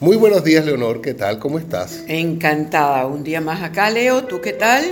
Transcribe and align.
Muy 0.00 0.16
buenos 0.16 0.44
días, 0.44 0.64
Leonor. 0.64 1.00
¿Qué 1.00 1.12
tal? 1.12 1.40
¿Cómo 1.40 1.58
estás? 1.58 2.04
Encantada. 2.06 3.04
Un 3.06 3.24
día 3.24 3.40
más 3.40 3.64
acá, 3.64 3.90
Leo. 3.90 4.22
¿Tú 4.24 4.40
qué 4.40 4.52
tal? 4.52 4.84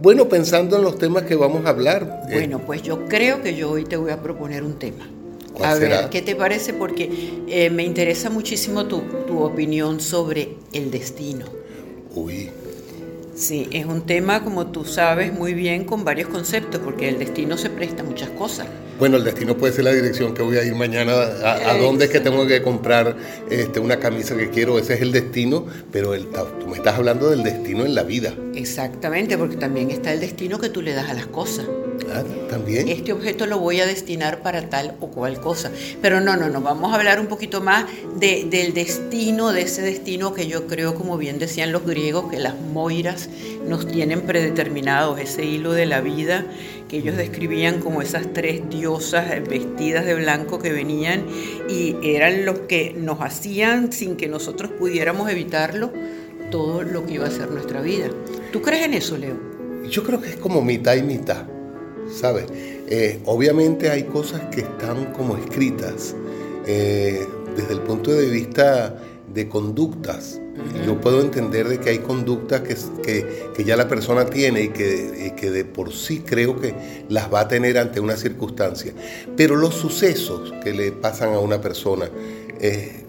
Bueno, 0.00 0.26
pensando 0.30 0.76
en 0.76 0.82
los 0.84 0.96
temas 0.96 1.24
que 1.24 1.34
vamos 1.34 1.66
a 1.66 1.68
hablar. 1.68 2.22
Eh, 2.30 2.32
bueno, 2.32 2.62
pues 2.64 2.82
yo 2.82 3.04
creo 3.08 3.42
que 3.42 3.54
yo 3.54 3.70
hoy 3.70 3.84
te 3.84 3.98
voy 3.98 4.10
a 4.10 4.22
proponer 4.22 4.62
un 4.62 4.78
tema. 4.78 5.06
a 5.62 5.74
ver, 5.74 6.08
¿qué 6.08 6.22
te 6.22 6.34
parece? 6.34 6.72
Porque 6.72 7.10
eh, 7.46 7.68
me 7.68 7.84
interesa 7.84 8.30
muchísimo 8.30 8.86
tu, 8.86 9.02
tu 9.26 9.42
opinión 9.42 10.00
sobre 10.00 10.56
el 10.72 10.90
destino. 10.90 11.44
Uy, 12.14 12.48
Sí, 13.38 13.68
es 13.70 13.86
un 13.86 14.02
tema, 14.02 14.42
como 14.42 14.66
tú 14.66 14.84
sabes 14.84 15.32
muy 15.32 15.54
bien, 15.54 15.84
con 15.84 16.04
varios 16.04 16.28
conceptos, 16.28 16.80
porque 16.82 17.08
el 17.08 17.20
destino 17.20 17.56
se 17.56 17.70
presta 17.70 18.02
a 18.02 18.04
muchas 18.04 18.30
cosas. 18.30 18.66
Bueno, 18.98 19.16
el 19.16 19.22
destino 19.22 19.56
puede 19.56 19.72
ser 19.72 19.84
la 19.84 19.92
dirección 19.92 20.34
que 20.34 20.42
voy 20.42 20.56
a 20.56 20.64
ir 20.64 20.74
mañana, 20.74 21.12
a, 21.12 21.78
dónde 21.78 22.06
es 22.06 22.10
que 22.10 22.18
tengo 22.18 22.48
que 22.48 22.62
comprar 22.62 23.16
este, 23.48 23.78
una 23.78 24.00
camisa 24.00 24.36
que 24.36 24.50
quiero, 24.50 24.76
ese 24.76 24.94
es 24.94 25.02
el 25.02 25.12
destino, 25.12 25.66
pero 25.92 26.14
el, 26.14 26.26
tú 26.26 26.66
me 26.66 26.76
estás 26.76 26.96
hablando 26.96 27.30
del 27.30 27.44
destino 27.44 27.86
en 27.86 27.94
la 27.94 28.02
vida. 28.02 28.34
Exactamente, 28.56 29.38
porque 29.38 29.54
también 29.54 29.92
está 29.92 30.12
el 30.12 30.18
destino 30.18 30.58
que 30.58 30.68
tú 30.68 30.82
le 30.82 30.92
das 30.92 31.08
a 31.08 31.14
las 31.14 31.28
cosas. 31.28 31.66
Ah, 32.12 32.22
también. 32.48 32.88
Este 32.88 33.12
objeto 33.12 33.46
lo 33.46 33.58
voy 33.58 33.80
a 33.80 33.86
destinar 33.86 34.42
para 34.42 34.68
tal 34.68 34.94
o 35.00 35.08
cual 35.08 35.40
cosa. 35.40 35.70
Pero 36.00 36.20
no, 36.20 36.36
no, 36.36 36.48
no, 36.48 36.60
vamos 36.60 36.92
a 36.92 36.96
hablar 36.96 37.20
un 37.20 37.26
poquito 37.26 37.60
más 37.60 37.84
de, 38.18 38.46
del 38.50 38.74
destino, 38.74 39.52
de 39.52 39.62
ese 39.62 39.82
destino 39.82 40.34
que 40.34 40.46
yo 40.46 40.66
creo, 40.66 40.94
como 40.94 41.18
bien 41.18 41.38
decían 41.38 41.72
los 41.72 41.84
griegos, 41.84 42.30
que 42.30 42.38
las 42.38 42.54
moiras 42.60 43.28
nos 43.66 43.86
tienen 43.86 44.22
predeterminados, 44.22 45.20
ese 45.20 45.44
hilo 45.44 45.72
de 45.72 45.86
la 45.86 46.00
vida 46.00 46.46
que 46.88 46.98
ellos 46.98 47.16
describían 47.16 47.80
como 47.80 48.00
esas 48.02 48.32
tres 48.32 48.68
diosas 48.70 49.26
vestidas 49.46 50.06
de 50.06 50.14
blanco 50.14 50.58
que 50.58 50.72
venían 50.72 51.26
y 51.68 51.96
eran 52.02 52.46
los 52.46 52.60
que 52.60 52.94
nos 52.96 53.20
hacían, 53.20 53.92
sin 53.92 54.16
que 54.16 54.26
nosotros 54.26 54.70
pudiéramos 54.72 55.30
evitarlo, 55.30 55.92
todo 56.50 56.82
lo 56.82 57.04
que 57.04 57.14
iba 57.14 57.26
a 57.26 57.30
ser 57.30 57.50
nuestra 57.50 57.82
vida. 57.82 58.08
¿Tú 58.52 58.62
crees 58.62 58.86
en 58.86 58.94
eso, 58.94 59.18
Leo? 59.18 59.36
Yo 59.90 60.02
creo 60.02 60.20
que 60.20 60.30
es 60.30 60.36
como 60.36 60.62
mitad 60.62 60.96
y 60.96 61.02
mitad. 61.02 61.46
¿Sabes? 62.12 62.46
Eh, 62.50 63.20
obviamente 63.26 63.90
hay 63.90 64.04
cosas 64.04 64.42
que 64.50 64.60
están 64.62 65.12
como 65.12 65.36
escritas 65.36 66.14
eh, 66.66 67.26
desde 67.56 67.72
el 67.74 67.80
punto 67.80 68.12
de 68.12 68.28
vista 68.28 68.98
de 69.32 69.48
conductas. 69.48 70.40
Yo 70.84 71.00
puedo 71.00 71.20
entender 71.20 71.68
de 71.68 71.78
que 71.78 71.90
hay 71.90 71.98
conductas 71.98 72.62
que, 73.02 73.52
que, 73.54 73.64
ya 73.64 73.76
la 73.76 73.86
persona 73.86 74.26
tiene 74.26 74.62
y 74.64 74.68
que, 74.70 75.32
que, 75.36 75.50
de 75.50 75.64
por 75.64 75.92
sí 75.92 76.20
creo 76.26 76.60
que 76.60 76.74
las 77.08 77.32
va 77.32 77.40
a 77.40 77.48
tener 77.48 77.78
ante 77.78 78.00
una 78.00 78.16
circunstancia. 78.16 78.92
Pero 79.36 79.54
los 79.54 79.74
sucesos 79.74 80.52
que 80.64 80.72
le 80.72 80.90
pasan 80.90 81.34
a 81.34 81.38
una 81.38 81.60
persona 81.60 82.10
eh, 82.60 83.04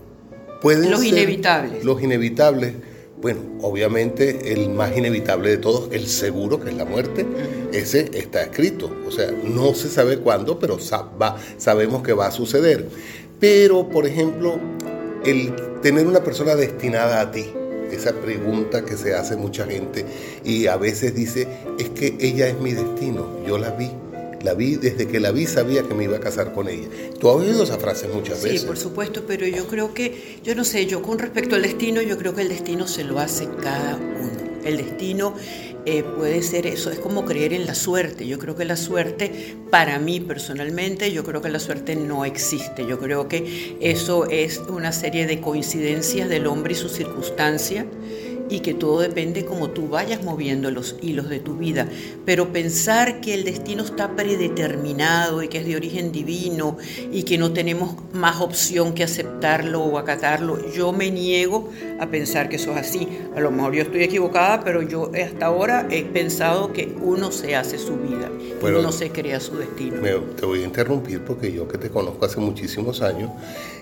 pueden 0.62 0.92
los 0.92 1.04
inevitables. 1.04 1.84
Los 1.84 2.04
inevitables 2.04 2.74
bueno, 3.22 3.42
obviamente 3.62 4.54
el 4.54 4.70
más 4.70 4.96
inevitable 4.96 5.50
de 5.50 5.58
todos, 5.58 5.90
el 5.92 6.08
seguro, 6.08 6.60
que 6.60 6.70
es 6.70 6.76
la 6.76 6.86
muerte, 6.86 7.26
ese 7.74 8.10
está 8.14 8.44
escrito. 8.44 8.90
O 9.08 9.12
sea, 9.12 9.32
no 9.44 9.74
se 9.74 9.90
sabe 9.90 10.20
cuándo, 10.20 10.58
pero 10.58 10.78
sabemos 10.80 12.04
que 12.04 12.14
va 12.14 12.28
a 12.28 12.32
suceder. 12.32 12.88
Pero, 13.40 13.90
por 13.90 14.06
ejemplo, 14.06 14.60
el 15.26 15.54
tener 15.82 16.08
una 16.08 16.24
persona 16.24 16.56
destinada 16.56 17.22
a 17.22 17.32
ti, 17.32 17.52
esa 17.92 18.14
pregunta 18.14 18.86
que 18.86 18.96
se 18.96 19.16
hace 19.16 19.36
mucha 19.36 19.66
gente 19.66 20.06
y 20.44 20.68
a 20.68 20.78
veces 20.78 21.16
dice, 21.16 21.48
es 21.78 21.90
que 21.90 22.16
ella 22.20 22.48
es 22.48 22.60
mi 22.60 22.74
destino, 22.74 23.28
yo 23.46 23.58
la 23.58 23.72
vi 23.72 23.90
la 24.44 24.54
vi, 24.54 24.76
desde 24.76 25.08
que 25.08 25.20
la 25.20 25.32
vi 25.32 25.46
sabía 25.46 25.84
que 25.84 25.94
me 25.94 26.06
iba 26.06 26.18
a 26.18 26.20
casar 26.20 26.54
con 26.54 26.68
ella. 26.68 26.88
Tú 27.20 27.30
has 27.30 27.36
oído 27.36 27.64
esa 27.64 27.78
frase 27.78 28.08
muchas 28.08 28.42
veces. 28.44 28.62
Sí, 28.62 28.68
por 28.68 28.78
supuesto, 28.78 29.24
pero 29.28 29.48
yo 29.48 29.68
creo 29.68 29.94
que, 29.94 30.40
yo 30.44 30.56
no 30.56 30.64
sé, 30.64 30.86
yo 30.86 31.02
con 31.02 31.20
respecto 31.20 31.56
al 31.56 31.62
destino, 31.62 32.02
yo 32.02 32.18
creo 32.18 32.36
que 32.36 32.42
el 32.42 32.50
destino 32.50 32.88
se 32.88 33.04
lo 33.04 33.20
hace 33.20 33.48
cada 33.62 33.96
uno. 33.96 34.50
El 34.64 34.78
destino 34.78 35.34
eh, 35.86 36.04
puede 36.04 36.44
ser 36.44 36.68
eso, 36.68 36.92
es 36.92 37.00
como 37.00 37.26
creer 37.26 37.54
en 37.54 37.66
la 37.66 37.74
suerte. 37.74 38.28
Yo 38.28 38.38
creo 38.38 38.56
que 38.56 38.66
la 38.66 38.76
suerte, 38.76 39.56
para 39.72 39.98
mí 40.00 40.20
personalmente, 40.20 41.12
yo 41.12 41.24
creo 41.24 41.42
que 41.42 41.50
la 41.50 41.60
suerte 41.60 41.96
no 41.96 42.26
existe. 42.26 42.86
Yo 42.86 43.00
creo 43.00 43.28
que 43.28 43.78
eso 43.80 44.26
es 44.26 44.60
una 44.70 44.92
serie 44.92 45.26
de 45.26 45.40
coincidencias 45.40 46.30
del 46.30 46.48
hombre 46.48 46.74
y 46.74 46.76
su 46.76 46.90
circunstancia 46.90 47.86
y 48.50 48.62
que 48.62 48.74
todo 48.74 49.00
depende 49.00 49.46
como 49.46 49.70
tú 49.70 49.88
vayas 49.88 50.24
moviendo 50.24 50.72
los 50.72 50.96
hilos 51.02 51.30
de 51.30 51.40
tu 51.40 51.56
vida. 51.56 51.88
Pero 52.26 52.52
pensar 52.52 53.22
que 53.22 53.34
el 53.34 53.44
destino 53.44 53.84
está 53.84 54.16
predeterminado 54.16 55.44
y 55.44 55.48
que 55.48 55.60
es 55.60 55.66
de 55.66 55.76
origen 55.76 56.12
divino 56.12 56.78
y 57.12 57.24
que 57.24 57.38
no 57.38 57.54
tenemos 57.54 57.96
más 58.14 58.42
opción 58.42 58.94
que 58.94 59.04
aceptarlo 59.04 59.82
o 59.82 59.98
acatarlo, 59.98 60.72
yo 60.72 60.92
me 60.92 61.12
niego 61.12 61.70
a 62.00 62.08
pensar 62.08 62.50
que 62.50 62.56
eso 62.56 62.72
es 62.72 62.78
así. 62.78 63.08
A 63.36 63.40
lo 63.40 63.52
mejor 63.52 63.74
yo 63.74 63.84
estoy 63.84 64.04
equivocada, 64.04 64.64
pero 64.64 64.82
yo 64.82 65.12
hasta 65.14 65.46
ahora 65.46 65.88
he 65.90 66.04
pensado 66.04 66.74
que 66.74 66.96
uno 67.02 67.32
se 67.32 67.56
hace 67.56 67.78
su 67.78 67.98
vida, 67.98 68.30
uno 68.62 68.92
se 68.92 69.12
crea 69.12 69.40
su 69.40 69.58
destino. 69.58 70.02
te 70.36 70.46
voy 70.46 70.62
a 70.62 70.66
interrumpir 70.66 71.22
porque 71.22 71.52
yo 71.52 71.68
que 71.68 71.78
te 71.78 71.90
conozco 71.90 72.26
hace 72.26 72.40
muchísimos 72.40 73.02
años, 73.02 73.30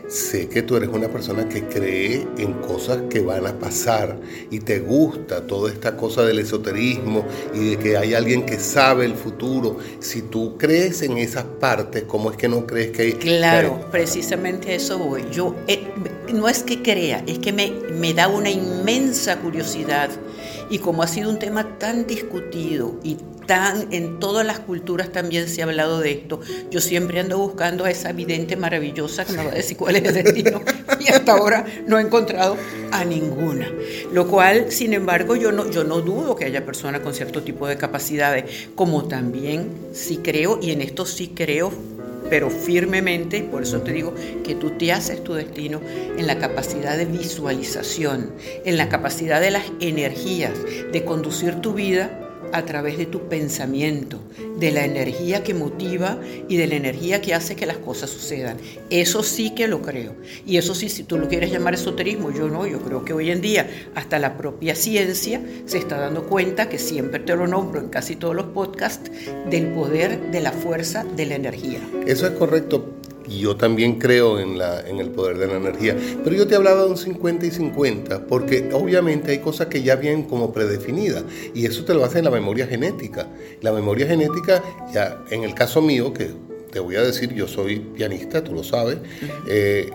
sé 0.07 0.47
que 0.47 0.61
tú 0.61 0.77
eres 0.77 0.89
una 0.89 1.09
persona 1.09 1.47
que 1.49 1.63
cree 1.63 2.27
en 2.37 2.53
cosas 2.53 2.99
que 3.09 3.19
van 3.19 3.45
a 3.45 3.53
pasar 3.59 4.17
y 4.49 4.59
te 4.59 4.79
gusta 4.79 5.45
toda 5.45 5.71
esta 5.71 5.97
cosa 5.97 6.23
del 6.23 6.39
esoterismo 6.39 7.25
y 7.53 7.71
de 7.71 7.77
que 7.77 7.97
hay 7.97 8.13
alguien 8.13 8.45
que 8.45 8.57
sabe 8.59 9.05
el 9.05 9.15
futuro. 9.15 9.77
Si 9.99 10.23
tú 10.23 10.57
crees 10.57 11.01
en 11.01 11.17
esas 11.17 11.43
partes, 11.43 12.03
¿cómo 12.03 12.31
es 12.31 12.37
que 12.37 12.47
no 12.47 12.65
crees 12.65 12.91
que 12.91 13.01
hay... 13.03 13.13
Claro, 13.13 13.87
precisamente 13.91 14.75
eso 14.75 14.97
voy. 14.97 15.25
Yo 15.31 15.55
eh, 15.67 15.87
no 16.33 16.47
es 16.47 16.63
que 16.63 16.81
crea, 16.81 17.23
es 17.27 17.39
que 17.39 17.51
me, 17.51 17.71
me 17.93 18.13
da 18.13 18.27
una 18.27 18.49
inmensa 18.49 19.37
curiosidad 19.39 20.09
y 20.69 20.79
como 20.79 21.03
ha 21.03 21.07
sido 21.07 21.29
un 21.29 21.39
tema 21.39 21.77
tan 21.77 22.07
discutido 22.07 22.99
y 23.03 23.17
en 23.91 24.19
todas 24.19 24.45
las 24.45 24.59
culturas 24.59 25.11
también 25.11 25.47
se 25.47 25.61
ha 25.61 25.65
hablado 25.65 25.99
de 25.99 26.11
esto. 26.11 26.41
Yo 26.69 26.81
siempre 26.81 27.19
ando 27.19 27.37
buscando 27.37 27.85
a 27.85 27.89
esa 27.89 28.11
vidente 28.11 28.57
maravillosa 28.57 29.25
que 29.25 29.33
me 29.33 29.45
va 29.45 29.51
a 29.51 29.55
decir 29.55 29.77
cuál 29.77 29.95
es 29.95 30.03
el 30.03 30.23
destino 30.23 30.61
y 30.99 31.07
hasta 31.07 31.31
ahora 31.31 31.65
no 31.87 31.97
he 31.97 32.01
encontrado 32.01 32.57
a 32.91 33.05
ninguna. 33.05 33.71
Lo 34.11 34.27
cual, 34.27 34.71
sin 34.71 34.93
embargo, 34.93 35.35
yo 35.35 35.51
no, 35.51 35.69
yo 35.69 35.83
no 35.85 36.01
dudo 36.01 36.35
que 36.35 36.45
haya 36.45 36.65
personas 36.65 37.01
con 37.01 37.13
cierto 37.13 37.41
tipo 37.41 37.67
de 37.67 37.77
capacidades, 37.77 38.69
como 38.75 39.07
también 39.07 39.69
sí 39.93 40.17
creo, 40.17 40.59
y 40.61 40.71
en 40.71 40.81
esto 40.81 41.05
sí 41.05 41.31
creo 41.33 41.71
pero 42.29 42.49
firmemente, 42.49 43.41
por 43.41 43.63
eso 43.63 43.79
te 43.79 43.93
digo 43.93 44.13
que 44.43 44.53
tú 44.53 44.71
te 44.71 44.91
haces 44.91 45.23
tu 45.23 45.33
destino 45.33 45.79
en 46.17 46.27
la 46.27 46.37
capacidad 46.39 46.97
de 46.97 47.05
visualización, 47.05 48.33
en 48.65 48.75
la 48.75 48.89
capacidad 48.89 49.39
de 49.39 49.51
las 49.51 49.63
energías, 49.79 50.51
de 50.91 51.05
conducir 51.05 51.61
tu 51.61 51.73
vida 51.73 52.26
a 52.53 52.65
través 52.65 52.97
de 52.97 53.05
tu 53.05 53.27
pensamiento, 53.27 54.19
de 54.59 54.71
la 54.71 54.85
energía 54.85 55.43
que 55.43 55.53
motiva 55.53 56.19
y 56.47 56.57
de 56.57 56.67
la 56.67 56.75
energía 56.75 57.21
que 57.21 57.33
hace 57.33 57.55
que 57.55 57.65
las 57.65 57.77
cosas 57.77 58.09
sucedan. 58.09 58.57
Eso 58.89 59.23
sí 59.23 59.53
que 59.53 59.67
lo 59.67 59.81
creo. 59.81 60.15
Y 60.45 60.57
eso 60.57 60.75
sí, 60.75 60.89
si 60.89 61.03
tú 61.03 61.17
lo 61.17 61.27
quieres 61.27 61.51
llamar 61.51 61.73
esoterismo, 61.73 62.31
yo 62.31 62.49
no, 62.49 62.65
yo 62.65 62.79
creo 62.81 63.05
que 63.05 63.13
hoy 63.13 63.31
en 63.31 63.41
día 63.41 63.69
hasta 63.95 64.19
la 64.19 64.37
propia 64.37 64.75
ciencia 64.75 65.41
se 65.65 65.77
está 65.77 65.97
dando 65.99 66.27
cuenta, 66.27 66.69
que 66.69 66.79
siempre 66.79 67.19
te 67.19 67.35
lo 67.35 67.47
nombro 67.47 67.79
en 67.79 67.89
casi 67.89 68.15
todos 68.15 68.35
los 68.35 68.47
podcasts, 68.47 69.11
del 69.49 69.67
poder 69.67 70.31
de 70.31 70.41
la 70.41 70.51
fuerza 70.51 71.03
de 71.03 71.25
la 71.25 71.35
energía. 71.35 71.79
Eso 72.05 72.27
es 72.27 72.33
correcto, 72.33 72.96
y 73.27 73.39
yo 73.39 73.55
también 73.55 73.99
creo 73.99 74.39
en, 74.39 74.57
la, 74.57 74.87
en 74.87 74.99
el 74.99 75.09
poder 75.09 75.37
de 75.37 75.47
la 75.47 75.57
energía. 75.57 75.95
Pero 76.23 76.35
yo 76.35 76.47
te 76.47 76.55
hablaba 76.55 76.83
de 76.83 76.89
un 76.89 76.97
50 76.97 77.45
y 77.45 77.51
50, 77.51 78.25
porque 78.27 78.69
obviamente 78.73 79.31
hay 79.31 79.39
cosas 79.39 79.67
que 79.67 79.83
ya 79.83 79.95
vienen 79.95 80.23
como 80.23 80.53
predefinidas, 80.53 81.23
y 81.53 81.65
eso 81.65 81.83
te 81.85 81.93
lo 81.93 82.03
hace 82.05 82.19
en 82.19 82.25
la 82.25 82.31
memoria 82.31 82.67
genética. 82.67 83.27
La 83.61 83.71
memoria 83.71 84.07
genética, 84.07 84.63
ya 84.93 85.23
en 85.29 85.43
el 85.43 85.53
caso 85.53 85.81
mío, 85.81 86.13
que 86.13 86.31
te 86.71 86.79
voy 86.79 86.95
a 86.95 87.01
decir, 87.01 87.33
yo 87.33 87.47
soy 87.47 87.79
pianista, 87.79 88.43
tú 88.43 88.53
lo 88.53 88.63
sabes, 88.63 88.97
eh, 89.47 89.89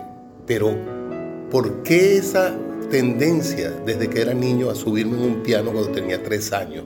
pero 0.45 0.75
¿por 1.49 1.83
qué 1.83 2.17
esa 2.17 2.55
tendencia 2.89 3.71
desde 3.85 4.09
que 4.09 4.21
era 4.21 4.33
niño 4.33 4.69
a 4.69 4.75
subirme 4.75 5.17
en 5.17 5.23
un 5.23 5.43
piano 5.43 5.71
cuando 5.71 5.91
tenía 5.91 6.21
tres 6.21 6.51
años, 6.51 6.83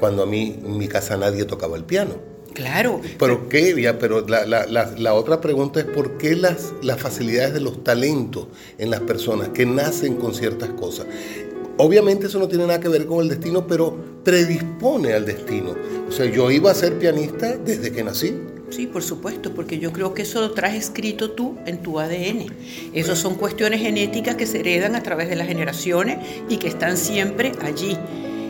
cuando 0.00 0.22
a 0.22 0.26
mí 0.26 0.58
en 0.64 0.76
mi 0.76 0.88
casa 0.88 1.16
nadie 1.16 1.44
tocaba 1.44 1.76
el 1.76 1.84
piano? 1.84 2.37
Claro. 2.58 3.00
¿Pero 3.20 3.48
qué? 3.48 3.80
Ya, 3.80 4.00
pero 4.00 4.26
la, 4.26 4.44
la, 4.44 4.66
la, 4.66 5.14
otra 5.14 5.40
pregunta 5.40 5.78
es 5.78 5.86
por 5.86 6.18
qué 6.18 6.34
las, 6.34 6.72
las 6.82 7.00
facilidades 7.00 7.54
de 7.54 7.60
los 7.60 7.84
talentos 7.84 8.48
en 8.78 8.90
las 8.90 9.00
personas 9.02 9.50
que 9.50 9.64
nacen 9.64 10.16
con 10.16 10.34
ciertas 10.34 10.70
cosas. 10.70 11.06
Obviamente 11.76 12.26
eso 12.26 12.40
no 12.40 12.48
tiene 12.48 12.66
nada 12.66 12.80
que 12.80 12.88
ver 12.88 13.06
con 13.06 13.22
el 13.22 13.28
destino, 13.28 13.64
pero 13.64 13.96
predispone 14.24 15.12
al 15.12 15.24
destino. 15.24 15.76
O 16.08 16.10
sea, 16.10 16.26
yo 16.26 16.50
iba 16.50 16.72
a 16.72 16.74
ser 16.74 16.98
pianista 16.98 17.56
desde 17.56 17.92
que 17.92 18.02
nací. 18.02 18.34
Sí, 18.70 18.88
por 18.88 19.04
supuesto, 19.04 19.54
porque 19.54 19.78
yo 19.78 19.92
creo 19.92 20.12
que 20.12 20.22
eso 20.22 20.40
lo 20.40 20.50
traes 20.50 20.74
escrito 20.74 21.30
tú 21.30 21.56
en 21.64 21.80
tu 21.80 22.00
ADN. 22.00 22.46
Esas 22.92 23.20
son 23.20 23.36
cuestiones 23.36 23.80
genéticas 23.80 24.34
que 24.34 24.46
se 24.46 24.58
heredan 24.58 24.96
a 24.96 25.02
través 25.04 25.28
de 25.28 25.36
las 25.36 25.46
generaciones 25.46 26.18
y 26.48 26.56
que 26.56 26.66
están 26.66 26.96
siempre 26.96 27.52
allí. 27.62 27.96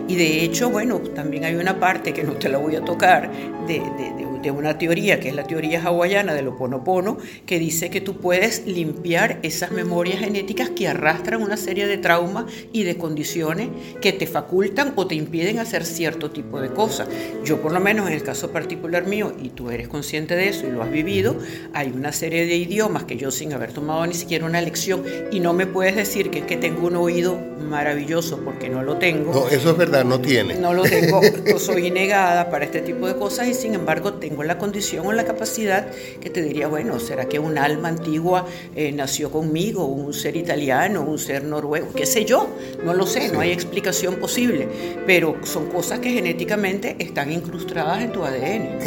Y 0.08 0.16
de 0.16 0.43
hecho, 0.43 0.70
bueno, 0.70 0.99
también 1.14 1.44
hay 1.44 1.55
una 1.55 1.78
parte 1.78 2.12
que 2.12 2.25
no 2.25 2.32
te 2.32 2.49
la 2.49 2.58
voy 2.58 2.75
a 2.75 2.84
tocar, 2.84 3.31
de, 3.66 3.75
de 3.75 4.19
una 4.50 4.79
teoría, 4.79 5.20
que 5.20 5.29
es 5.29 5.35
la 5.35 5.44
teoría 5.44 5.82
hawaiana 5.82 6.35
del 6.35 6.49
Oponopono, 6.49 7.19
que 7.46 7.58
dice 7.58 7.90
que 7.90 8.00
tú 8.00 8.17
puedes 8.17 8.67
limpiar 8.67 9.38
esas 9.43 9.70
memorias 9.70 10.20
genéticas 10.20 10.70
que 10.70 10.88
arrastran 10.88 11.43
una 11.43 11.56
serie 11.56 11.87
de 11.87 11.99
traumas 11.99 12.46
y 12.73 12.85
de 12.85 12.96
condiciones 12.96 13.69
que 14.00 14.12
te 14.12 14.26
facultan 14.26 14.93
o 14.96 15.06
te 15.06 15.14
impiden 15.14 15.58
hacer 15.58 15.85
cierto 15.85 16.31
tipo 16.31 16.61
de 16.61 16.70
cosas. 16.70 17.08
Yo 17.44 17.61
por 17.61 17.73
lo 17.73 17.81
menos 17.81 18.06
en 18.06 18.14
el 18.14 18.23
caso 18.23 18.50
particular 18.50 19.06
mío, 19.06 19.32
y 19.43 19.50
tú 19.50 19.70
eres 19.70 19.88
consciente 19.88 20.37
de 20.37 20.49
eso 20.49 20.67
y 20.67 20.70
lo 20.70 20.82
has 20.82 20.91
vivido, 20.91 21.37
hay 21.73 21.93
una 21.94 22.12
serie 22.12 22.46
de 22.46 22.56
idiomas 22.56 23.05
que 23.05 23.17
yo 23.17 23.31
sin 23.31 23.52
haber 23.52 23.73
tomado 23.73 24.06
ni 24.06 24.14
siquiera 24.14 24.46
una 24.46 24.61
lección 24.61 25.02
y 25.31 25.41
no 25.41 25.52
me 25.52 25.67
puedes 25.67 25.96
decir 25.96 26.31
que 26.31 26.41
es 26.41 26.44
que 26.44 26.56
tengo 26.56 26.87
un 26.87 26.96
oído 26.96 27.38
maravilloso 27.69 28.41
porque 28.44 28.69
no 28.69 28.82
lo 28.82 28.96
tengo. 28.96 29.32
No, 29.32 29.49
eso 29.49 29.70
es 29.70 29.76
verdad, 29.76 30.05
no 30.05 30.20
tiene. 30.20 30.55
No 30.55 30.73
lo 30.73 30.82
tengo, 30.82 31.20
yo 31.46 31.58
soy 31.58 31.91
negada 31.91 32.50
para 32.50 32.64
este 32.64 32.81
tipo 32.81 33.06
de 33.06 33.17
cosas 33.17 33.49
y 33.49 33.55
sin 33.55 33.75
embargo 33.75 34.14
tengo 34.29 34.45
la 34.45 34.59
condición 34.59 35.07
o 35.07 35.13
la 35.13 35.25
capacidad 35.25 35.87
que 36.21 36.29
te 36.29 36.43
diría, 36.43 36.69
bueno, 36.69 37.01
¿será 37.01 37.27
que 37.27 37.39
un 37.39 37.57
alma 37.57 37.89
antigua 37.89 38.47
eh, 38.77 38.93
nació 38.93 39.31
conmigo, 39.31 39.87
un 39.87 40.13
ser 40.13 40.37
italiano, 40.37 41.03
un 41.03 41.19
ser 41.19 41.45
noruego, 41.45 41.93
qué 41.95 42.05
sé 42.05 42.27
yo? 42.27 42.47
No 42.85 42.93
lo 42.93 43.07
sé, 43.07 43.33
no 43.33 43.41
hay 43.41 43.53
explicación 43.53 44.17
posible, 44.17 44.69
pero 45.07 45.37
son 45.45 45.71
cosas 45.71 46.01
que 46.01 46.11
genéticamente 46.11 46.97
están 46.99 47.33
incrustadas 47.33 48.03
en 48.03 48.13
tu 48.13 48.23
ADN. 48.23 48.81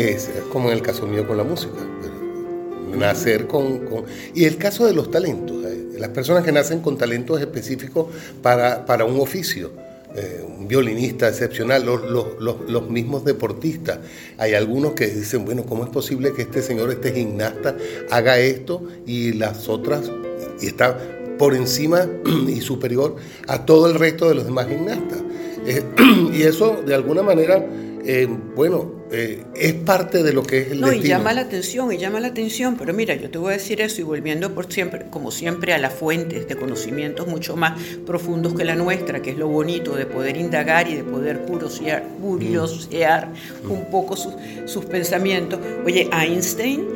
Como 0.51 0.69
en 0.69 0.75
el 0.75 0.83
caso 0.83 1.07
mío 1.07 1.27
con 1.27 1.37
la 1.37 1.43
música. 1.43 1.79
Nacer 2.95 3.47
con, 3.47 3.81
Y 4.35 4.45
el 4.45 4.57
caso 4.57 4.85
de 4.85 4.93
los 4.93 5.09
talentos, 5.09 5.65
eh, 5.65 5.97
las 5.97 6.09
personas 6.09 6.43
que 6.43 6.51
nacen 6.51 6.81
con 6.81 6.97
talentos 6.97 7.39
específicos 7.39 8.07
para, 8.43 8.85
para 8.85 9.05
un 9.05 9.19
oficio 9.19 9.71
eh, 10.15 10.45
un 10.45 10.67
violinista 10.67 11.29
excepcional, 11.29 11.85
los, 11.85 12.01
los, 12.39 12.89
mismos 12.89 13.23
deportistas. 13.23 13.99
Hay 14.37 14.53
algunos 14.53 14.93
que 14.93 15.07
dicen, 15.07 15.45
bueno, 15.45 15.65
¿cómo 15.65 15.83
es 15.83 15.89
posible 15.89 16.33
que 16.33 16.41
este 16.41 16.61
señor, 16.61 16.91
este 16.91 17.13
gimnasta, 17.13 17.75
haga 18.09 18.37
esto 18.39 18.83
y 19.05 19.33
las 19.33 19.69
otras, 19.69 20.11
y 20.61 20.67
está 20.67 20.97
por 21.37 21.55
encima 21.55 22.07
y 22.47 22.61
superior 22.61 23.15
a 23.47 23.65
todo 23.65 23.87
el 23.87 23.95
resto 23.95 24.27
de 24.27 24.35
los 24.35 24.45
demás 24.45 24.67
gimnastas? 24.67 25.19
Eh, 25.65 25.83
y 26.33 26.43
eso, 26.43 26.81
de 26.85 26.93
alguna 26.93 27.23
manera, 27.23 27.65
eh, 28.03 28.27
bueno, 28.55 29.00
eh, 29.11 29.43
es 29.55 29.73
parte 29.73 30.23
de 30.23 30.31
lo 30.31 30.43
que 30.43 30.61
es 30.61 30.71
el 30.71 30.79
no, 30.79 30.93
y 30.93 31.01
llama 31.01 31.33
la 31.33 31.41
atención, 31.41 31.91
y 31.91 31.97
llama 31.97 32.21
la 32.21 32.29
atención, 32.29 32.77
pero 32.77 32.93
mira, 32.93 33.13
yo 33.15 33.29
te 33.29 33.37
voy 33.37 33.49
a 33.49 33.57
decir 33.57 33.81
eso 33.81 33.99
y 33.99 34.03
volviendo 34.05 34.53
por 34.55 34.71
siempre, 34.71 35.05
como 35.09 35.31
siempre, 35.31 35.73
a 35.73 35.77
las 35.77 35.93
fuentes 35.93 36.47
de 36.47 36.55
conocimientos 36.55 37.27
mucho 37.27 37.57
más 37.57 37.81
profundos 38.05 38.53
que 38.53 38.63
la 38.63 38.75
nuestra, 38.75 39.21
que 39.21 39.31
es 39.31 39.37
lo 39.37 39.49
bonito 39.49 39.95
de 39.95 40.05
poder 40.05 40.37
indagar 40.37 40.87
y 40.87 40.95
de 40.95 41.03
poder 41.03 41.39
curiosear, 41.39 42.07
curiosear 42.21 43.27
mm. 43.63 43.71
un 43.71 43.85
poco 43.89 44.15
sus, 44.15 44.33
sus 44.65 44.85
pensamientos. 44.85 45.59
Oye, 45.85 46.09
Einstein 46.13 46.87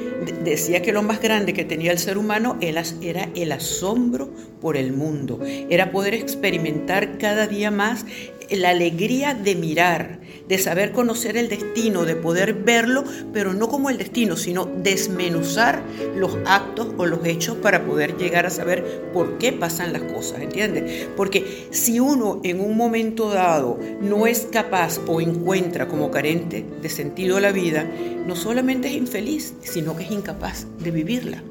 decía 0.43 0.81
que 0.81 0.91
lo 0.91 1.03
más 1.03 1.21
grande 1.21 1.53
que 1.53 1.65
tenía 1.65 1.91
el 1.91 1.99
ser 1.99 2.17
humano 2.17 2.57
era 2.61 3.29
el 3.35 3.51
asombro 3.51 4.29
por 4.61 4.77
el 4.77 4.93
mundo, 4.93 5.39
era 5.69 5.91
poder 5.91 6.13
experimentar 6.13 7.17
cada 7.17 7.45
día 7.45 7.71
más 7.71 8.05
la 8.51 8.69
alegría 8.69 9.33
de 9.33 9.55
mirar, 9.55 10.19
de 10.47 10.57
saber 10.57 10.91
conocer 10.91 11.37
el 11.37 11.49
destino, 11.49 12.05
de 12.05 12.15
poder 12.15 12.53
verlo, 12.53 13.03
pero 13.33 13.53
no 13.53 13.67
como 13.67 13.89
el 13.89 13.97
destino, 13.97 14.37
sino 14.37 14.65
desmenuzar 14.65 15.81
los 16.15 16.37
actos 16.45 16.89
o 16.97 17.05
los 17.05 17.25
hechos 17.25 17.57
para 17.57 17.85
poder 17.85 18.17
llegar 18.17 18.45
a 18.45 18.49
saber 18.49 19.09
por 19.13 19.37
qué 19.37 19.51
pasan 19.51 19.93
las 19.93 20.03
cosas, 20.03 20.41
¿entiendes? 20.41 21.07
Porque 21.15 21.67
si 21.71 21.99
uno 21.99 22.41
en 22.43 22.59
un 22.59 22.77
momento 22.77 23.29
dado 23.29 23.79
no 24.01 24.27
es 24.27 24.47
capaz 24.51 24.99
o 25.07 25.21
encuentra 25.21 25.87
como 25.87 26.11
carente 26.11 26.65
de 26.81 26.89
sentido 26.89 27.39
la 27.39 27.51
vida, 27.51 27.89
no 28.25 28.35
solamente 28.35 28.87
es 28.87 28.93
infeliz, 28.93 29.53
sino 29.61 29.95
que 29.95 30.03
es 30.03 30.11
incapaz 30.11 30.67
de 30.79 30.91
vivirla. 30.91 31.43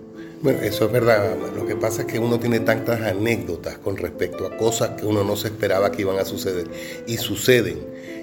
Bueno, 0.44 0.60
eso 0.60 0.84
es 0.84 0.92
verdad. 0.92 1.38
Lo 1.56 1.64
que 1.64 1.74
pasa 1.74 2.02
es 2.02 2.06
que 2.06 2.18
uno 2.18 2.38
tiene 2.38 2.60
tantas 2.60 3.00
anécdotas 3.00 3.78
con 3.78 3.96
respecto 3.96 4.46
a 4.46 4.54
cosas 4.58 4.90
que 4.90 5.06
uno 5.06 5.24
no 5.24 5.36
se 5.36 5.48
esperaba 5.48 5.90
que 5.90 6.02
iban 6.02 6.18
a 6.18 6.24
suceder. 6.26 6.66
Y 7.06 7.16
suceden. 7.16 7.78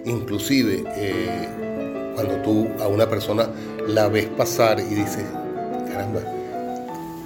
Inclusive, 0.05 0.83
eh, 0.97 1.47
cuando 2.13 2.35
tú 2.43 2.67
a 2.79 2.87
una 2.87 3.09
persona 3.09 3.49
la 3.87 4.07
ves 4.07 4.27
pasar 4.37 4.79
y 4.79 4.93
dices, 4.93 5.25
caramba, 5.87 6.21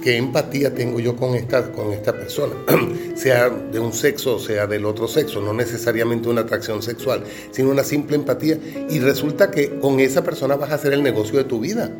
qué 0.06 0.16
empatía 0.16 0.72
tengo 0.72 1.00
yo 1.00 1.16
con 1.16 1.34
esta, 1.34 1.72
con 1.72 1.92
esta 1.92 2.12
persona, 2.12 2.54
sea 3.16 3.48
de 3.48 3.80
un 3.80 3.92
sexo 3.92 4.36
o 4.36 4.38
sea 4.38 4.68
del 4.68 4.84
otro 4.84 5.08
sexo, 5.08 5.40
no 5.40 5.52
necesariamente 5.52 6.28
una 6.28 6.42
atracción 6.42 6.80
sexual, 6.80 7.24
sino 7.50 7.70
una 7.70 7.82
simple 7.82 8.14
empatía. 8.14 8.56
Y 8.88 9.00
resulta 9.00 9.50
que 9.50 9.80
con 9.80 9.98
esa 9.98 10.22
persona 10.22 10.54
vas 10.54 10.70
a 10.70 10.76
hacer 10.76 10.92
el 10.92 11.02
negocio 11.02 11.38
de 11.38 11.42
tu 11.42 11.58
vida. 11.58 11.90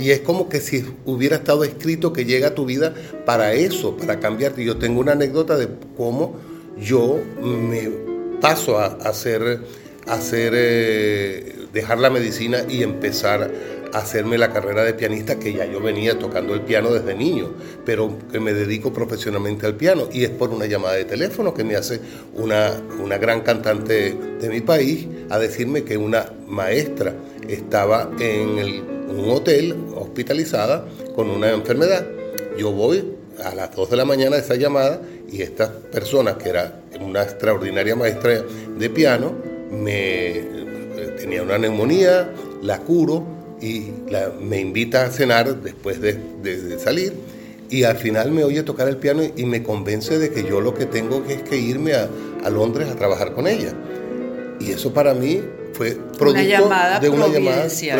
Y 0.00 0.10
es 0.10 0.18
como 0.22 0.48
que 0.48 0.58
si 0.58 0.84
hubiera 1.04 1.36
estado 1.36 1.62
escrito 1.62 2.12
que 2.12 2.24
llega 2.24 2.48
a 2.48 2.54
tu 2.56 2.64
vida 2.64 2.94
para 3.24 3.52
eso, 3.52 3.96
para 3.96 4.18
cambiarte. 4.18 4.64
Yo 4.64 4.78
tengo 4.78 4.98
una 4.98 5.12
anécdota 5.12 5.56
de 5.56 5.68
cómo 5.96 6.34
yo 6.76 7.20
me 7.40 7.92
paso 8.40 8.80
a 8.80 8.86
hacer, 8.86 9.60
hacer 10.08 10.52
eh, 10.56 11.54
dejar 11.72 12.00
la 12.00 12.10
medicina 12.10 12.64
y 12.68 12.82
empezar 12.82 13.52
hacerme 13.92 14.38
la 14.38 14.52
carrera 14.52 14.84
de 14.84 14.94
pianista 14.94 15.38
que 15.38 15.52
ya 15.52 15.66
yo 15.66 15.80
venía 15.80 16.18
tocando 16.18 16.54
el 16.54 16.62
piano 16.62 16.92
desde 16.92 17.14
niño, 17.14 17.52
pero 17.84 18.18
que 18.30 18.40
me 18.40 18.52
dedico 18.54 18.92
profesionalmente 18.92 19.66
al 19.66 19.76
piano 19.76 20.08
y 20.12 20.24
es 20.24 20.30
por 20.30 20.50
una 20.50 20.66
llamada 20.66 20.94
de 20.94 21.04
teléfono 21.04 21.52
que 21.52 21.64
me 21.64 21.76
hace 21.76 22.00
una, 22.34 22.72
una 23.02 23.18
gran 23.18 23.42
cantante 23.42 24.14
de 24.40 24.48
mi 24.48 24.60
país 24.60 25.06
a 25.30 25.38
decirme 25.38 25.84
que 25.84 25.96
una 25.96 26.32
maestra 26.46 27.14
estaba 27.48 28.10
en, 28.18 29.02
un 29.12 29.30
hotel 29.30 29.76
hospitalizada 29.94 30.86
con 31.14 31.28
una 31.28 31.50
enfermedad. 31.50 32.06
Yo 32.58 32.72
voy 32.72 33.14
a 33.44 33.54
las 33.54 33.74
2 33.74 33.90
de 33.90 33.96
la 33.96 34.04
mañana 34.04 34.36
esa 34.36 34.54
llamada 34.54 35.02
y 35.30 35.42
esta 35.42 35.70
persona, 35.70 36.38
que 36.38 36.48
era 36.48 36.80
una 37.00 37.22
extraordinaria 37.22 37.94
maestra 37.94 38.42
de 38.78 38.90
piano, 38.90 39.34
me 39.70 40.38
eh, 40.38 41.16
tenía 41.18 41.42
una 41.42 41.58
neumonía, 41.58 42.30
la 42.62 42.78
curo, 42.78 43.41
y 43.62 43.92
me 44.40 44.60
invita 44.60 45.04
a 45.04 45.10
cenar 45.10 45.62
después 45.62 46.00
de, 46.00 46.78
salir 46.78 47.12
y 47.70 47.84
al 47.84 47.96
final 47.96 48.32
me 48.32 48.44
oye 48.44 48.62
tocar 48.64 48.88
el 48.88 48.96
piano 48.96 49.22
y, 49.36 49.46
me 49.46 49.62
convence 49.62 50.18
de 50.18 50.30
que 50.30 50.42
yo 50.42 50.60
lo 50.60 50.74
que 50.74 50.84
tengo 50.84 51.24
es 51.28 51.42
que 51.42 51.56
irme 51.56 51.94
a, 51.94 52.10
Londres 52.50 52.90
a 52.90 52.96
trabajar 52.96 53.32
con 53.32 53.46
ella. 53.46 53.72
Y 54.58 54.72
eso 54.72 54.92
para 54.92 55.14
mí 55.14 55.40
fue 55.72 55.92
producto 55.92 56.24
de 56.24 56.30
una 56.30 56.42
llamada 56.42 57.00
providencial. 57.00 57.98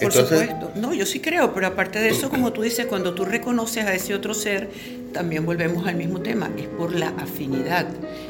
Por 0.00 0.12
supuesto. 0.12 0.72
No, 0.74 0.92
yo 0.92 1.06
sí 1.06 1.20
creo, 1.20 1.54
pero 1.54 1.68
aparte 1.68 1.98
de 1.98 2.10
eso, 2.10 2.28
como 2.28 2.52
tú 2.52 2.62
dices, 2.62 2.86
cuando 2.86 3.14
tú 3.14 3.24
reconoces 3.24 3.84
a 3.84 3.94
ese 3.94 4.14
otro 4.14 4.34
ser, 4.34 4.68
también 5.12 5.46
volvemos 5.46 5.86
al 5.86 5.94
mismo 5.96 6.20
tema, 6.20 6.50
es 6.58 6.66
por 6.66 6.94
la 6.94 7.08
afinidad 7.08 7.86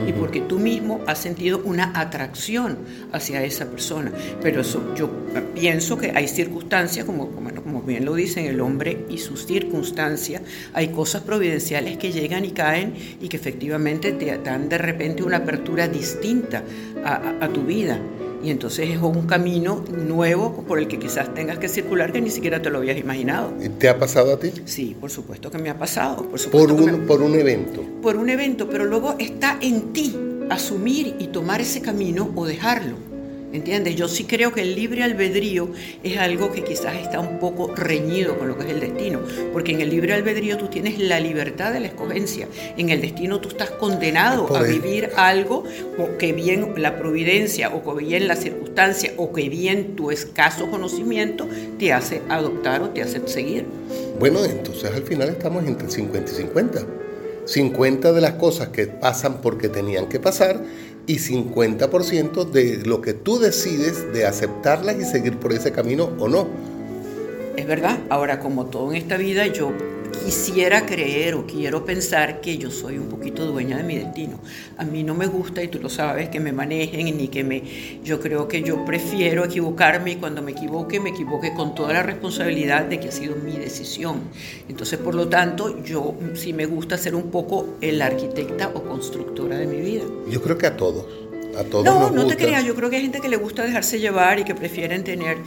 y 0.06 0.12
porque 0.12 0.40
tú 0.40 0.58
mismo 0.60 1.00
has 1.06 1.18
sentido 1.18 1.60
una 1.64 1.98
atracción 1.98 2.78
hacia 3.12 3.42
esa 3.42 3.66
persona. 3.66 4.12
Pero 4.40 4.60
eso, 4.60 4.94
yo 4.94 5.10
pienso 5.54 5.98
que 5.98 6.12
hay 6.14 6.28
circunstancias, 6.28 7.04
como, 7.04 7.30
como, 7.30 7.52
como 7.52 7.65
bien 7.86 8.04
lo 8.04 8.14
dicen 8.14 8.46
el 8.46 8.60
hombre 8.60 9.06
y 9.08 9.18
sus 9.18 9.46
circunstancias, 9.46 10.42
hay 10.74 10.88
cosas 10.88 11.22
providenciales 11.22 11.96
que 11.98 12.12
llegan 12.12 12.44
y 12.44 12.50
caen 12.50 12.94
y 13.20 13.28
que 13.28 13.36
efectivamente 13.36 14.12
te 14.12 14.36
dan 14.38 14.68
de 14.68 14.78
repente 14.78 15.22
una 15.22 15.38
apertura 15.38 15.88
distinta 15.88 16.62
a 17.04 17.48
tu 17.48 17.62
vida. 17.62 18.00
Y 18.42 18.50
entonces 18.50 18.90
es 18.90 18.98
un 18.98 19.26
camino 19.26 19.84
nuevo 19.88 20.64
por 20.68 20.78
el 20.78 20.86
que 20.86 20.98
quizás 20.98 21.32
tengas 21.34 21.58
que 21.58 21.68
circular 21.68 22.12
que 22.12 22.20
ni 22.20 22.30
siquiera 22.30 22.60
te 22.62 22.70
lo 22.70 22.78
habías 22.78 22.98
imaginado. 22.98 23.52
¿Te 23.78 23.88
ha 23.88 23.98
pasado 23.98 24.34
a 24.34 24.38
ti? 24.38 24.52
Sí, 24.66 24.96
por 25.00 25.10
supuesto 25.10 25.50
que 25.50 25.58
me 25.58 25.70
ha 25.70 25.78
pasado. 25.78 26.28
Por, 26.28 26.50
por, 26.50 26.72
un, 26.72 27.06
por 27.06 27.22
un 27.22 27.34
evento. 27.34 27.82
Por 28.02 28.16
un 28.16 28.30
evento, 28.30 28.68
pero 28.68 28.84
luego 28.84 29.16
está 29.18 29.58
en 29.60 29.92
ti 29.92 30.16
asumir 30.48 31.16
y 31.18 31.28
tomar 31.28 31.60
ese 31.60 31.80
camino 31.80 32.30
o 32.36 32.46
dejarlo. 32.46 33.05
¿Entiendes? 33.56 33.96
Yo 33.96 34.06
sí 34.06 34.24
creo 34.24 34.52
que 34.52 34.60
el 34.60 34.74
libre 34.74 35.02
albedrío 35.02 35.70
es 36.02 36.18
algo 36.18 36.52
que 36.52 36.62
quizás 36.62 36.94
está 36.96 37.20
un 37.20 37.38
poco 37.38 37.74
reñido 37.74 38.38
con 38.38 38.48
lo 38.48 38.58
que 38.58 38.64
es 38.64 38.70
el 38.70 38.80
destino, 38.80 39.20
porque 39.52 39.72
en 39.72 39.80
el 39.80 39.88
libre 39.88 40.12
albedrío 40.12 40.58
tú 40.58 40.68
tienes 40.68 40.98
la 40.98 41.18
libertad 41.20 41.72
de 41.72 41.80
la 41.80 41.86
escogencia, 41.86 42.48
en 42.76 42.90
el 42.90 43.00
destino 43.00 43.40
tú 43.40 43.48
estás 43.48 43.70
condenado 43.70 44.54
a 44.54 44.62
vivir 44.62 45.10
algo 45.16 45.64
que 46.18 46.34
bien 46.34 46.74
la 46.76 46.98
providencia 46.98 47.70
o 47.74 47.82
que 47.82 48.04
bien 48.04 48.28
la 48.28 48.36
circunstancia 48.36 49.14
o 49.16 49.32
que 49.32 49.48
bien 49.48 49.96
tu 49.96 50.10
escaso 50.10 50.70
conocimiento 50.70 51.48
te 51.78 51.94
hace 51.94 52.20
adoptar 52.28 52.82
o 52.82 52.90
te 52.90 53.00
hace 53.00 53.26
seguir. 53.26 53.64
Bueno, 54.18 54.44
entonces 54.44 54.92
al 54.94 55.02
final 55.02 55.30
estamos 55.30 55.64
entre 55.66 55.90
50 55.90 56.30
y 56.30 56.34
50. 56.34 56.86
50 57.46 58.12
de 58.12 58.20
las 58.20 58.32
cosas 58.32 58.68
que 58.68 58.86
pasan 58.88 59.40
porque 59.40 59.68
tenían 59.68 60.08
que 60.08 60.18
pasar 60.18 60.60
y 61.06 61.18
50% 61.18 62.50
de 62.50 62.82
lo 62.84 63.00
que 63.00 63.14
tú 63.14 63.38
decides 63.38 64.12
de 64.12 64.26
aceptarlas 64.26 64.96
y 64.96 65.04
seguir 65.04 65.36
por 65.38 65.52
ese 65.52 65.72
camino 65.72 66.10
o 66.18 66.28
no. 66.28 66.48
Es 67.56 67.66
verdad, 67.66 67.98
ahora 68.10 68.38
como 68.40 68.66
todo 68.66 68.90
en 68.92 68.98
esta 68.98 69.16
vida, 69.16 69.46
yo 69.46 69.72
quisiera 70.10 70.86
creer 70.86 71.34
o 71.34 71.46
quiero 71.46 71.84
pensar 71.84 72.40
que 72.40 72.58
yo 72.58 72.70
soy 72.70 72.98
un 72.98 73.08
poquito 73.08 73.46
dueña 73.46 73.76
de 73.76 73.82
mi 73.82 73.96
destino. 73.96 74.40
A 74.76 74.84
mí 74.84 75.02
no 75.02 75.14
me 75.14 75.26
gusta, 75.26 75.62
y 75.62 75.68
tú 75.68 75.78
lo 75.78 75.88
sabes, 75.88 76.28
que 76.28 76.40
me 76.40 76.52
manejen 76.52 77.16
ni 77.16 77.28
que 77.28 77.44
me... 77.44 77.62
Yo 78.02 78.20
creo 78.20 78.48
que 78.48 78.62
yo 78.62 78.84
prefiero 78.84 79.44
equivocarme 79.44 80.12
y 80.12 80.16
cuando 80.16 80.42
me 80.42 80.52
equivoque, 80.52 81.00
me 81.00 81.10
equivoque 81.10 81.54
con 81.54 81.74
toda 81.74 81.92
la 81.92 82.02
responsabilidad 82.02 82.84
de 82.84 83.00
que 83.00 83.08
ha 83.08 83.12
sido 83.12 83.36
mi 83.36 83.56
decisión. 83.56 84.20
Entonces, 84.68 84.98
por 84.98 85.14
lo 85.14 85.28
tanto, 85.28 85.82
yo 85.82 86.14
sí 86.34 86.52
me 86.52 86.66
gusta 86.66 86.98
ser 86.98 87.14
un 87.14 87.30
poco 87.30 87.76
el 87.80 88.02
arquitecta 88.02 88.68
o 88.74 88.82
constructora 88.82 89.58
de 89.58 89.66
mi 89.66 89.80
vida. 89.80 90.04
Yo 90.28 90.42
creo 90.42 90.58
que 90.58 90.66
a 90.66 90.76
todos. 90.76 91.06
A 91.56 91.64
todos 91.64 91.84
no, 91.84 92.10
no 92.10 92.26
te 92.26 92.36
creas, 92.36 92.64
yo 92.64 92.74
creo 92.74 92.90
que 92.90 92.96
hay 92.96 93.02
gente 93.02 93.20
que 93.20 93.30
le 93.30 93.36
gusta 93.36 93.62
dejarse 93.62 93.98
llevar 93.98 94.38
y 94.38 94.44
que 94.44 94.54
prefieren 94.54 95.04
tener 95.04 95.38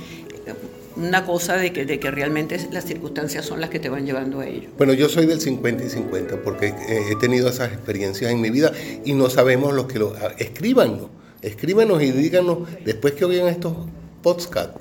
una 1.00 1.26
cosa 1.26 1.58
de 1.58 1.72
que, 1.72 1.86
de 1.86 2.00
que 2.00 2.12
realmente 2.12 2.60
las 2.72 2.86
circunstancias 2.86 3.46
son 3.46 3.62
las 3.62 3.70
que 3.70 3.80
te 3.80 3.90
van 3.90 4.06
llevando 4.06 4.42
a 4.42 4.48
ello. 4.48 4.70
Bueno, 4.78 4.94
yo 4.94 5.10
soy 5.10 5.26
del 5.26 5.40
50 5.40 5.86
y 5.86 5.90
50 5.90 6.42
porque 6.44 6.68
eh, 6.68 7.02
he 7.12 7.16
tenido 7.16 7.50
esas 7.50 7.72
experiencias 7.72 8.32
en 8.32 8.42
mi 8.42 8.50
vida 8.50 8.72
y 9.06 9.14
no 9.14 9.30
sabemos 9.30 9.74
lo 9.74 9.88
que 9.88 10.00
lo... 10.00 10.14
Ah, 10.16 10.34
escríbanos, 10.38 11.08
escríbanos 11.42 12.02
y 12.04 12.12
díganos 12.12 12.60
después 12.86 13.14
que 13.14 13.26
oigan 13.26 13.48
estos 13.48 13.74
podcasts 14.22 14.80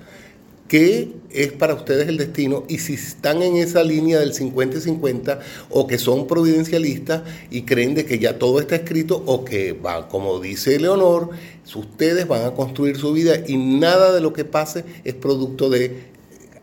qué 0.68 1.10
es 1.30 1.52
para 1.52 1.74
ustedes 1.74 2.08
el 2.08 2.16
destino 2.16 2.64
y 2.68 2.78
si 2.78 2.94
están 2.94 3.42
en 3.42 3.56
esa 3.56 3.84
línea 3.84 4.18
del 4.18 4.32
50 4.32 4.78
y 4.78 4.80
50 4.80 5.40
o 5.70 5.86
que 5.86 5.98
son 5.98 6.26
providencialistas 6.26 7.22
y 7.50 7.62
creen 7.62 7.94
de 7.94 8.06
que 8.06 8.18
ya 8.18 8.38
todo 8.38 8.60
está 8.60 8.76
escrito 8.76 9.22
o 9.26 9.44
que 9.44 9.72
va, 9.72 10.08
como 10.08 10.40
dice 10.40 10.78
Leonor, 10.78 11.30
ustedes 11.74 12.26
van 12.26 12.44
a 12.44 12.52
construir 12.52 12.96
su 12.96 13.12
vida 13.12 13.34
y 13.46 13.56
nada 13.56 14.12
de 14.12 14.20
lo 14.20 14.32
que 14.32 14.44
pase 14.44 14.84
es 15.04 15.14
producto 15.14 15.68
de 15.68 16.08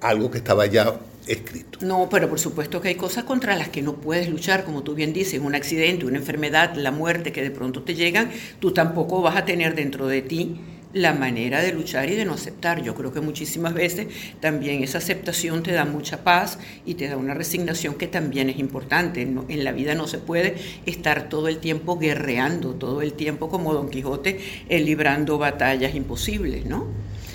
algo 0.01 0.31
que 0.31 0.39
estaba 0.39 0.65
ya 0.65 0.99
escrito. 1.27 1.79
No, 1.81 2.07
pero 2.09 2.29
por 2.29 2.39
supuesto 2.39 2.81
que 2.81 2.89
hay 2.89 2.95
cosas 2.95 3.23
contra 3.23 3.55
las 3.55 3.69
que 3.69 3.81
no 3.81 3.95
puedes 3.95 4.29
luchar, 4.29 4.63
como 4.63 4.83
tú 4.83 4.93
bien 4.93 5.13
dices, 5.13 5.41
un 5.41 5.55
accidente, 5.55 6.05
una 6.05 6.17
enfermedad, 6.17 6.75
la 6.75 6.91
muerte 6.91 7.31
que 7.31 7.41
de 7.41 7.51
pronto 7.51 7.83
te 7.83 7.95
llegan, 7.95 8.31
tú 8.59 8.71
tampoco 8.71 9.21
vas 9.21 9.35
a 9.35 9.45
tener 9.45 9.75
dentro 9.75 10.07
de 10.07 10.21
ti 10.21 10.59
la 10.95 11.11
manera 11.11 11.61
de 11.61 11.73
luchar 11.73 12.09
y 12.09 12.15
de 12.15 12.23
no 12.23 12.33
aceptar. 12.33 12.81
Yo 12.81 12.95
creo 12.95 13.11
que 13.11 13.19
muchísimas 13.19 13.73
veces 13.73 14.07
también 14.39 14.81
esa 14.81 14.99
aceptación 14.99 15.61
te 15.61 15.73
da 15.73 15.83
mucha 15.83 16.23
paz 16.23 16.57
y 16.85 16.93
te 16.93 17.09
da 17.09 17.17
una 17.17 17.33
resignación 17.33 17.95
que 17.95 18.07
también 18.07 18.49
es 18.49 18.57
importante. 18.57 19.21
en 19.21 19.63
la 19.65 19.73
vida 19.73 19.93
no 19.93 20.07
se 20.07 20.19
puede 20.19 20.55
estar 20.85 21.27
todo 21.27 21.49
el 21.49 21.57
tiempo 21.57 21.99
guerreando, 21.99 22.75
todo 22.75 23.01
el 23.01 23.11
tiempo 23.11 23.49
como 23.49 23.73
Don 23.73 23.89
Quijote, 23.89 24.39
eh, 24.69 24.79
librando 24.79 25.37
batallas 25.37 25.93
imposibles, 25.95 26.65
¿no? 26.65 26.87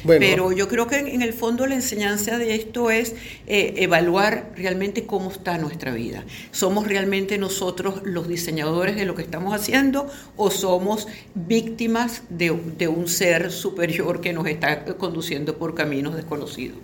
Pero 0.06 0.52
yo 0.52 0.68
creo 0.68 0.86
que 0.86 0.98
en 0.98 1.22
el 1.22 1.32
fondo 1.32 1.66
la 1.66 1.74
enseñanza 1.74 2.38
de 2.38 2.54
esto 2.54 2.90
es 2.90 3.14
eh, 3.46 3.74
evaluar 3.76 4.52
realmente 4.56 5.06
cómo 5.06 5.30
está 5.30 5.58
nuestra 5.58 5.92
vida. 5.92 6.24
¿Somos 6.50 6.86
realmente 6.86 7.38
nosotros 7.38 8.02
los 8.04 8.28
diseñadores 8.28 8.96
de 8.96 9.04
lo 9.04 9.14
que 9.14 9.22
estamos 9.22 9.54
haciendo 9.54 10.08
o 10.36 10.50
somos 10.50 11.06
víctimas 11.34 12.22
de, 12.30 12.56
de 12.78 12.88
un 12.88 13.08
ser 13.08 13.50
superior 13.50 14.20
que 14.20 14.32
nos 14.32 14.46
está 14.46 14.84
conduciendo 14.96 15.58
por 15.58 15.74
caminos 15.74 16.14
desconocidos? 16.14 16.78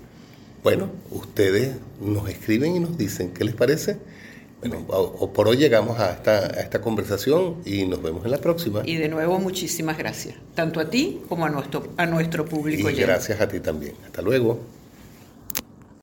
Bueno, 0.62 0.90
ustedes 1.10 1.76
nos 2.00 2.28
escriben 2.28 2.76
y 2.76 2.80
nos 2.80 2.98
dicen, 2.98 3.30
¿qué 3.32 3.44
les 3.44 3.54
parece? 3.54 3.98
Bueno, 4.68 4.84
o 4.88 5.32
por 5.32 5.48
hoy 5.48 5.56
llegamos 5.56 5.98
a 5.98 6.12
esta, 6.12 6.38
a 6.38 6.60
esta 6.60 6.80
conversación 6.80 7.56
y 7.64 7.84
nos 7.86 8.02
vemos 8.02 8.24
en 8.24 8.30
la 8.30 8.38
próxima. 8.38 8.82
Y 8.84 8.96
de 8.96 9.08
nuevo, 9.08 9.38
muchísimas 9.38 9.98
gracias, 9.98 10.36
tanto 10.54 10.80
a 10.80 10.90
ti 10.90 11.22
como 11.28 11.44
a 11.44 11.50
nuestro, 11.50 11.88
a 11.96 12.06
nuestro 12.06 12.44
público. 12.44 12.90
Y 12.90 12.94
gracias 12.94 13.40
a 13.40 13.48
ti 13.48 13.60
también. 13.60 13.94
Hasta 14.04 14.22
luego. 14.22 14.75